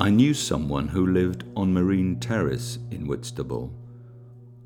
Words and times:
I 0.00 0.10
knew 0.10 0.32
someone 0.32 0.86
who 0.86 1.08
lived 1.08 1.42
on 1.56 1.74
Marine 1.74 2.20
Terrace 2.20 2.78
in 2.92 3.08
Whitstable. 3.08 3.72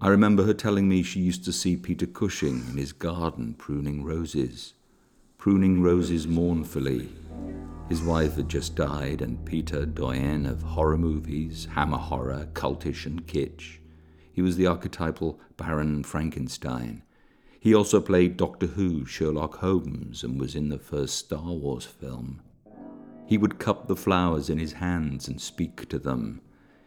I 0.00 0.06
remember 0.06 0.44
her 0.44 0.54
telling 0.54 0.88
me 0.88 1.02
she 1.02 1.18
used 1.18 1.44
to 1.46 1.52
see 1.52 1.76
Peter 1.76 2.06
Cushing 2.06 2.64
in 2.70 2.76
his 2.76 2.92
garden 2.92 3.54
pruning 3.54 4.04
roses, 4.04 4.74
pruning 5.36 5.82
roses 5.82 6.28
mournfully. 6.28 7.08
His 7.88 8.02
wife 8.02 8.36
had 8.36 8.48
just 8.48 8.76
died, 8.76 9.20
and 9.20 9.44
Peter, 9.44 9.84
doyen 9.84 10.46
of 10.46 10.62
horror 10.62 10.96
movies, 10.96 11.66
hammer 11.74 11.98
horror, 11.98 12.46
cultish, 12.52 13.04
and 13.04 13.26
kitsch. 13.26 13.78
He 14.32 14.42
was 14.42 14.56
the 14.56 14.68
archetypal 14.68 15.40
Baron 15.56 16.04
Frankenstein. 16.04 17.02
He 17.58 17.74
also 17.74 18.00
played 18.00 18.36
Doctor 18.36 18.68
Who, 18.68 19.04
Sherlock 19.04 19.56
Holmes, 19.56 20.22
and 20.22 20.38
was 20.38 20.54
in 20.54 20.68
the 20.68 20.78
first 20.78 21.16
Star 21.16 21.50
Wars 21.50 21.84
film. 21.84 22.42
He 23.26 23.38
would 23.38 23.58
cup 23.58 23.88
the 23.88 23.96
flowers 23.96 24.48
in 24.48 24.58
his 24.58 24.74
hands 24.74 25.26
and 25.26 25.40
speak 25.40 25.88
to 25.88 25.98
them, 25.98 26.40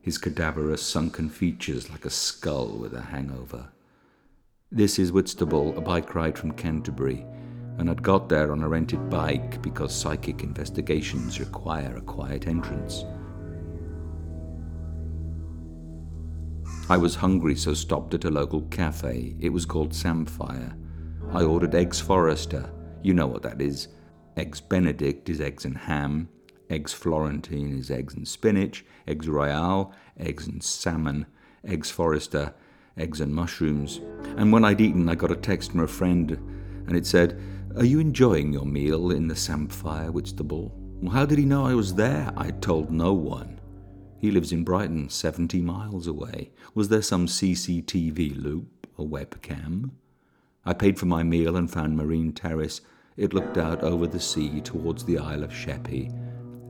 his 0.00 0.16
cadaverous 0.16 0.82
sunken 0.82 1.28
features 1.28 1.90
like 1.90 2.04
a 2.04 2.10
skull 2.10 2.78
with 2.78 2.94
a 2.94 3.02
hangover. 3.02 3.70
This 4.70 5.00
is 5.00 5.10
Whitstable, 5.10 5.76
a 5.76 5.80
bike 5.80 6.14
ride 6.14 6.38
from 6.38 6.52
Canterbury, 6.52 7.26
and 7.78 7.90
I'd 7.90 8.02
got 8.02 8.28
there 8.28 8.52
on 8.52 8.62
a 8.62 8.68
rented 8.68 9.10
bike 9.10 9.60
because 9.60 9.92
psychic 9.92 10.44
investigations 10.44 11.40
require 11.40 11.96
a 11.96 12.02
quiet 12.02 12.46
entrance. 12.46 13.04
I 16.88 16.96
was 16.96 17.16
hungry, 17.16 17.56
so 17.56 17.74
stopped 17.74 18.14
at 18.14 18.24
a 18.24 18.30
local 18.30 18.62
cafe. 18.62 19.34
It 19.40 19.48
was 19.48 19.66
called 19.66 19.92
Samphire. 19.92 20.76
I 21.32 21.42
ordered 21.42 21.74
eggs 21.74 22.00
Forrester. 22.00 22.70
You 23.02 23.14
know 23.14 23.26
what 23.26 23.42
that 23.42 23.60
is. 23.60 23.88
Eggs 24.40 24.62
Benedict 24.62 25.28
is 25.28 25.38
eggs 25.38 25.66
and 25.66 25.76
ham. 25.76 26.30
Eggs 26.70 26.94
Florentine 26.94 27.76
is 27.78 27.90
eggs 27.90 28.14
and 28.14 28.26
spinach. 28.26 28.86
Eggs 29.06 29.28
Royale, 29.28 29.92
eggs 30.18 30.46
and 30.46 30.62
salmon. 30.62 31.26
Eggs 31.62 31.90
Forester, 31.90 32.54
eggs 32.96 33.20
and 33.20 33.34
mushrooms. 33.34 34.00
And 34.38 34.50
when 34.50 34.64
I'd 34.64 34.80
eaten, 34.80 35.10
I 35.10 35.14
got 35.14 35.30
a 35.30 35.36
text 35.36 35.72
from 35.72 35.80
a 35.80 35.86
friend, 35.86 36.30
and 36.86 36.96
it 36.96 37.04
said, 37.04 37.38
Are 37.76 37.84
you 37.84 38.00
enjoying 38.00 38.50
your 38.50 38.64
meal 38.64 39.10
in 39.10 39.28
the 39.28 39.36
Samphire, 39.36 40.10
Whitstable? 40.10 40.72
Well, 41.02 41.12
how 41.12 41.26
did 41.26 41.36
he 41.36 41.44
know 41.44 41.66
I 41.66 41.74
was 41.74 41.96
there? 41.96 42.32
I 42.34 42.50
told 42.50 42.90
no 42.90 43.12
one. 43.12 43.60
He 44.16 44.30
lives 44.30 44.52
in 44.52 44.64
Brighton, 44.64 45.10
70 45.10 45.60
miles 45.60 46.06
away. 46.06 46.50
Was 46.74 46.88
there 46.88 47.02
some 47.02 47.26
CCTV 47.26 48.42
loop, 48.42 48.86
a 48.96 49.04
webcam? 49.04 49.90
I 50.64 50.72
paid 50.72 50.98
for 50.98 51.04
my 51.04 51.24
meal 51.24 51.58
and 51.58 51.70
found 51.70 51.94
Marine 51.94 52.32
Terrace 52.32 52.80
it 53.16 53.32
looked 53.32 53.58
out 53.58 53.82
over 53.82 54.06
the 54.06 54.20
sea 54.20 54.60
towards 54.60 55.04
the 55.04 55.18
Isle 55.18 55.44
of 55.44 55.52
Sheppey, 55.52 56.10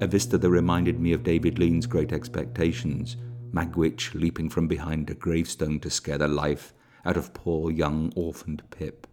a 0.00 0.06
vista 0.06 0.38
that 0.38 0.50
reminded 0.50 0.98
me 0.98 1.12
of 1.12 1.22
David 1.22 1.58
Lean's 1.58 1.86
Great 1.86 2.12
Expectations, 2.12 3.16
Magwitch 3.52 4.14
leaping 4.14 4.48
from 4.48 4.66
behind 4.66 5.10
a 5.10 5.14
gravestone 5.14 5.80
to 5.80 5.90
scare 5.90 6.18
the 6.18 6.28
life 6.28 6.72
out 7.04 7.16
of 7.16 7.34
poor 7.34 7.70
young 7.70 8.12
orphaned 8.16 8.62
Pip. 8.70 9.06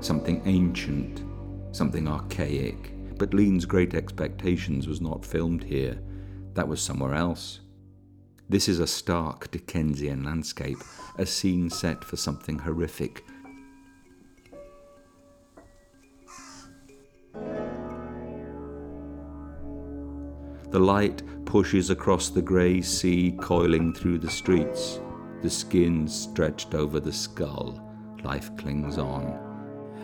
Something 0.00 0.42
ancient, 0.44 1.24
something 1.72 2.06
archaic, 2.06 2.92
but 3.18 3.34
Lean's 3.34 3.64
Great 3.64 3.94
Expectations 3.94 4.86
was 4.86 5.00
not 5.00 5.24
filmed 5.24 5.64
here. 5.64 5.98
That 6.54 6.68
was 6.68 6.80
somewhere 6.80 7.14
else. 7.14 7.60
This 8.48 8.68
is 8.68 8.78
a 8.78 8.86
stark 8.86 9.50
Dickensian 9.50 10.24
landscape, 10.24 10.78
a 11.18 11.26
scene 11.26 11.68
set 11.68 12.02
for 12.02 12.16
something 12.16 12.58
horrific 12.58 13.24
The 20.70 20.78
light 20.78 21.22
pushes 21.46 21.88
across 21.88 22.28
the 22.28 22.42
grey 22.42 22.82
sea, 22.82 23.34
coiling 23.40 23.94
through 23.94 24.18
the 24.18 24.30
streets. 24.30 25.00
The 25.40 25.48
skin 25.48 26.06
stretched 26.06 26.74
over 26.74 27.00
the 27.00 27.12
skull. 27.12 27.82
Life 28.22 28.54
clings 28.58 28.98
on. 28.98 29.48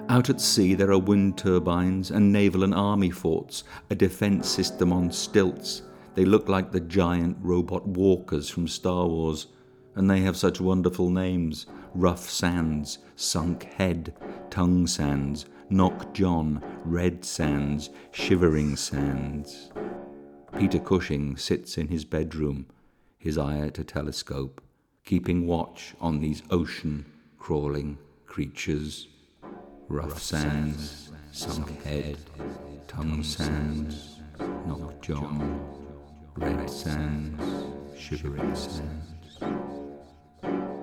Out 0.08 0.30
at 0.30 0.40
sea, 0.40 0.74
there 0.74 0.90
are 0.90 0.98
wind 0.98 1.36
turbines 1.36 2.10
and 2.10 2.32
naval 2.32 2.64
and 2.64 2.74
army 2.74 3.10
forts, 3.10 3.64
a 3.90 3.94
defense 3.94 4.48
system 4.48 4.90
on 4.90 5.10
stilts. 5.12 5.82
They 6.14 6.24
look 6.24 6.48
like 6.48 6.72
the 6.72 6.80
giant 6.80 7.36
robot 7.40 7.86
walkers 7.86 8.48
from 8.48 8.66
Star 8.66 9.06
Wars, 9.06 9.48
and 9.96 10.10
they 10.10 10.20
have 10.20 10.36
such 10.36 10.60
wonderful 10.60 11.10
names 11.10 11.66
Rough 11.94 12.28
Sands, 12.30 12.98
Sunk 13.16 13.64
Head, 13.64 14.14
Tongue 14.50 14.86
Sands, 14.86 15.46
Knock 15.70 16.12
John, 16.14 16.62
Red 16.84 17.24
Sands, 17.24 17.90
Shivering 18.12 18.76
Sands. 18.76 19.70
Peter 20.58 20.78
Cushing 20.78 21.36
sits 21.36 21.76
in 21.76 21.88
his 21.88 22.04
bedroom, 22.04 22.66
his 23.18 23.36
eye 23.36 23.58
at 23.58 23.78
a 23.78 23.84
telescope, 23.84 24.62
keeping 25.04 25.48
watch 25.48 25.94
on 26.00 26.20
these 26.20 26.44
ocean 26.48 27.04
crawling 27.38 27.98
creatures. 28.24 29.08
Rough 29.88 30.22
sands, 30.22 31.10
sunk 31.32 31.82
head, 31.82 32.18
tongue 32.86 33.24
sands, 33.24 34.20
knock 34.38 35.02
John, 35.02 35.60
red 36.36 36.70
sands, 36.70 37.66
shivering 37.98 38.54
sands. 38.54 39.38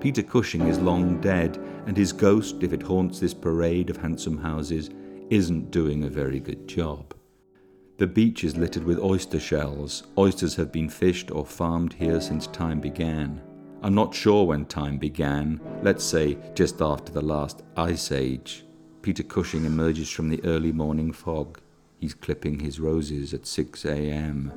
Peter 0.00 0.22
Cushing 0.22 0.68
is 0.68 0.78
long 0.80 1.18
dead, 1.22 1.56
and 1.86 1.96
his 1.96 2.12
ghost, 2.12 2.56
if 2.62 2.74
it 2.74 2.82
haunts 2.82 3.20
this 3.20 3.32
parade 3.32 3.88
of 3.88 3.96
handsome 3.96 4.36
houses, 4.36 4.90
isn't 5.30 5.70
doing 5.70 6.04
a 6.04 6.08
very 6.08 6.40
good 6.40 6.68
job. 6.68 7.14
The 8.02 8.08
beach 8.08 8.42
is 8.42 8.56
littered 8.56 8.82
with 8.82 8.98
oyster 8.98 9.38
shells. 9.38 10.02
Oysters 10.18 10.56
have 10.56 10.72
been 10.72 10.88
fished 10.88 11.30
or 11.30 11.46
farmed 11.46 11.92
here 11.92 12.20
since 12.20 12.48
time 12.48 12.80
began. 12.80 13.40
I'm 13.80 13.94
not 13.94 14.12
sure 14.12 14.44
when 14.44 14.64
time 14.64 14.98
began, 14.98 15.60
let's 15.84 16.02
say 16.02 16.36
just 16.52 16.82
after 16.82 17.12
the 17.12 17.20
last 17.22 17.62
ice 17.76 18.10
age. 18.10 18.64
Peter 19.02 19.22
Cushing 19.22 19.66
emerges 19.66 20.10
from 20.10 20.28
the 20.28 20.44
early 20.44 20.72
morning 20.72 21.12
fog. 21.12 21.60
He's 22.00 22.12
clipping 22.12 22.58
his 22.58 22.80
roses 22.80 23.34
at 23.34 23.46
6 23.46 23.84
a.m. 23.84 24.52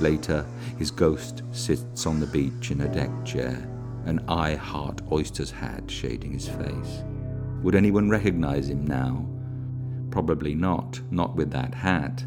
Later, 0.00 0.44
his 0.76 0.90
ghost 0.90 1.44
sits 1.52 2.04
on 2.04 2.18
the 2.18 2.26
beach 2.26 2.72
in 2.72 2.80
a 2.80 2.92
deck 2.92 3.12
chair, 3.24 3.64
an 4.06 4.24
I 4.26 4.56
Heart 4.56 5.02
Oysters 5.12 5.52
hat 5.52 5.88
shading 5.88 6.32
his 6.32 6.48
face. 6.48 7.04
Would 7.62 7.76
anyone 7.76 8.10
recognize 8.10 8.68
him 8.68 8.84
now? 8.84 9.24
Probably 10.10 10.56
not, 10.56 11.00
not 11.12 11.36
with 11.36 11.52
that 11.52 11.76
hat. 11.76 12.24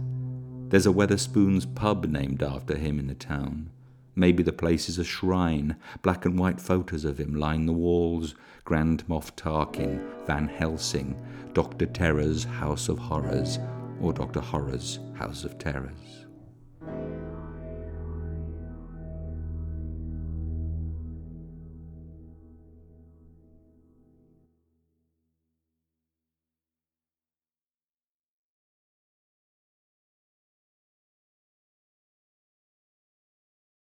There's 0.69 0.87
a 0.87 0.91
Wetherspoons 0.91 1.73
pub 1.75 2.05
named 2.05 2.41
after 2.41 2.75
him 2.75 2.97
in 2.97 3.07
the 3.07 3.13
town. 3.13 3.69
Maybe 4.15 4.41
the 4.41 4.51
place 4.51 4.89
is 4.89 4.97
a 4.97 5.03
shrine, 5.03 5.75
black 6.01 6.25
and 6.25 6.39
white 6.39 6.59
photos 6.59 7.05
of 7.05 7.19
him 7.19 7.35
line 7.35 7.67
the 7.67 7.73
walls 7.73 8.33
Grand 8.63 9.07
Moff 9.07 9.35
Tarkin, 9.35 10.01
Van 10.25 10.47
Helsing, 10.47 11.15
Dr. 11.53 11.85
Terror's 11.85 12.45
House 12.45 12.89
of 12.89 12.97
Horrors, 12.97 13.59
or 14.01 14.11
Dr. 14.11 14.39
Horror's 14.39 14.99
House 15.13 15.43
of 15.43 15.59
Terrors. 15.59 16.24